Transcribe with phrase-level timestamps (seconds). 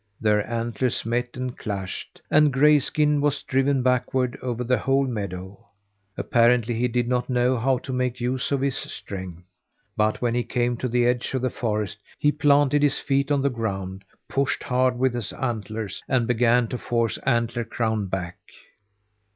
[0.19, 5.63] Their antlers met and clashed, and Grayskin was driven backward over the whole meadow.
[6.17, 9.47] Apparently he did not know how to make use of his strength;
[9.95, 13.41] but when he came to the edge of the forest, he planted his feet on
[13.43, 18.39] the ground, pushed hard with his antlers, and began to force Antler Crown back.